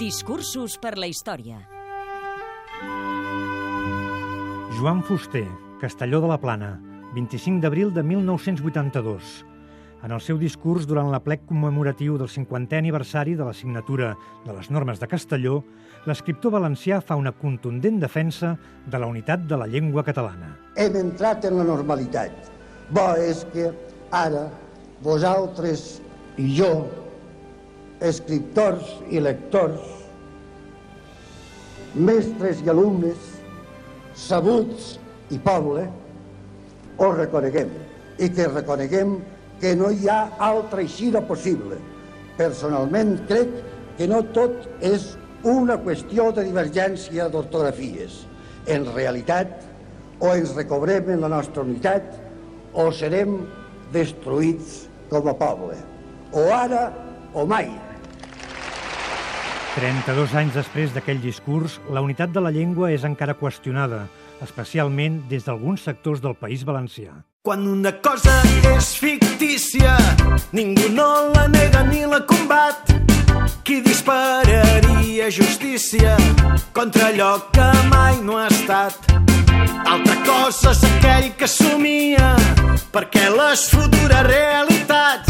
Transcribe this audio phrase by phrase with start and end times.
[0.00, 1.58] Discursos per la història.
[4.78, 5.44] Joan Fuster,
[5.76, 6.70] Castelló de la Plana,
[7.12, 9.34] 25 d'abril de 1982.
[10.00, 14.14] En el seu discurs durant l'aplec commemoratiu del 50è aniversari de la signatura
[14.46, 15.58] de les normes de Castelló,
[16.08, 18.54] l'escriptor valencià fa una contundent defensa
[18.86, 20.54] de la unitat de la llengua catalana.
[20.80, 22.48] Hem entrat en la normalitat.
[22.88, 23.68] Bo és que
[24.16, 24.48] ara
[25.04, 26.00] vosaltres
[26.40, 26.88] i jo,
[28.00, 29.80] escriptors i lectors,
[31.94, 33.18] mestres i alumnes,
[34.16, 34.94] sabuts
[35.30, 35.86] i poble,
[37.00, 37.70] ho reconeguem
[38.20, 39.18] i que reconeguem
[39.60, 41.78] que no hi ha altra eixida possible.
[42.38, 43.52] Personalment crec
[43.98, 45.12] que no tot és
[45.44, 48.24] una qüestió de divergència d'ortografies.
[48.68, 49.52] En realitat,
[50.20, 52.12] o ens recobrem en la nostra unitat
[52.76, 53.38] o serem
[53.92, 55.78] destruïts com a poble.
[56.36, 56.90] O ara
[57.34, 57.70] o mai.
[59.80, 64.02] 32 anys després d'aquell discurs, la unitat de la llengua és encara qüestionada,
[64.44, 67.14] especialment des d'alguns sectors del País Valencià.
[67.40, 68.34] Quan una cosa
[68.74, 69.94] és fictícia,
[70.52, 72.92] ningú no la nega ni la combat.
[73.64, 76.18] Qui dispararia justícia
[76.76, 79.00] contra allò que mai no ha estat?
[79.88, 82.34] Altra cosa és aquell que somia
[82.92, 85.29] perquè les futures realitats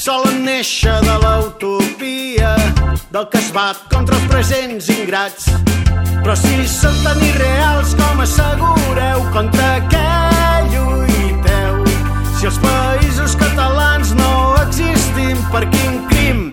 [0.00, 2.54] solen néixer de l'utopia
[3.12, 5.50] del que es bat contra els presents ingrats.
[6.22, 10.06] Però si són tan irreals com assegureu contra què
[10.72, 11.84] lluiteu?
[12.38, 14.32] Si els països catalans no
[14.64, 16.46] existim, per quin crim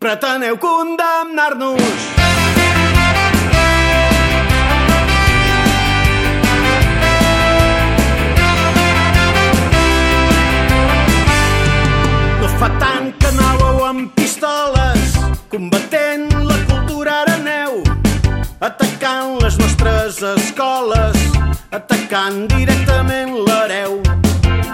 [0.00, 2.25] preteneu condemnar-nos?
[20.16, 21.16] Nostres escoles
[21.70, 24.00] atacant directament l'hereu.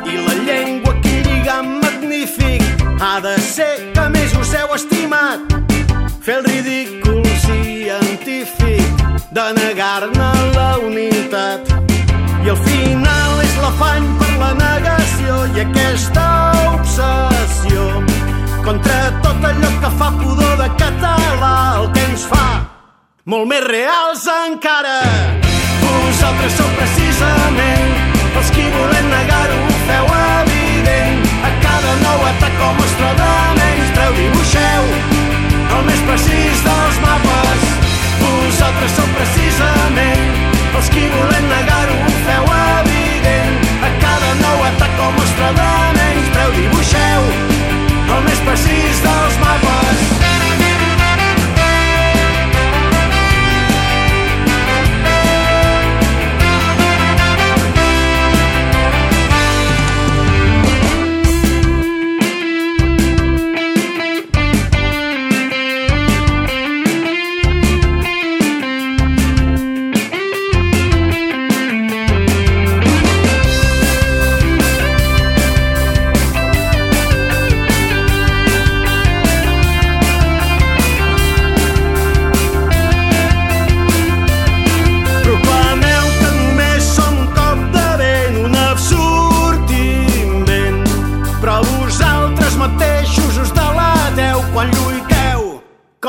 [0.06, 2.62] I la llengua que lligam magnífic
[3.00, 5.41] ha de ser que més us heu estimat.
[6.22, 9.03] Fer el ridícul científic
[9.34, 11.74] de negar-ne la unitat.
[12.44, 16.26] I al final és l'afany per la negació i aquesta
[16.70, 17.88] obsessió
[18.62, 21.56] contra tot allò que fa pudor de català.
[21.80, 22.61] El que ens fa
[23.25, 24.99] molt més reals encara.
[25.83, 27.11] Vosaltres sou precisament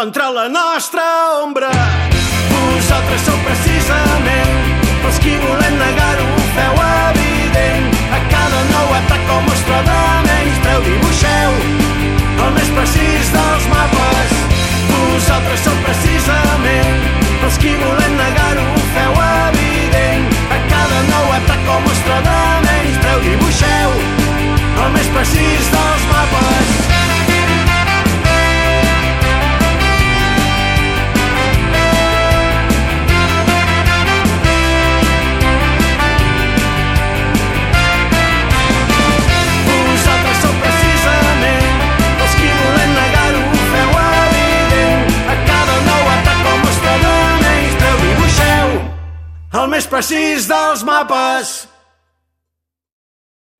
[0.03, 1.01] contra la nostra
[1.41, 1.69] ombra.
[2.51, 4.55] Vosaltres sou precisament
[5.07, 6.25] els qui volem negar-ho,
[6.57, 7.85] feu evident.
[8.11, 11.55] A cada nou atac o mostra de menys preu dibuixeu
[12.43, 14.33] el més precís dels mapes.
[14.89, 16.99] Vosaltres sou precisament
[17.47, 18.65] els qui volem negar-ho,
[18.97, 20.27] feu evident.
[20.51, 23.95] A cada nou atac o mostra de menys preu dibuixeu
[24.83, 27.02] el més precís dels mapes.
[49.73, 51.72] Més precís dels mapes.